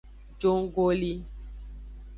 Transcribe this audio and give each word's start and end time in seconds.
Jonggoli. 0.39 1.13